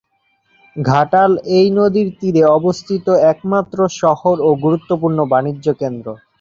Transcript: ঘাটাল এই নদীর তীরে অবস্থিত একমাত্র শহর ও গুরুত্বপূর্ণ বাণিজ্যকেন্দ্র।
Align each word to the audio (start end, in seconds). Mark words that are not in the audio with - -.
ঘাটাল 0.75 1.31
এই 1.57 1.67
নদীর 1.77 2.07
তীরে 2.19 2.43
অবস্থিত 2.57 3.05
একমাত্র 3.31 3.77
শহর 4.01 4.35
ও 4.41 4.59
গুরুত্বপূর্ণ 4.63 5.19
বাণিজ্যকেন্দ্র। 5.31 6.07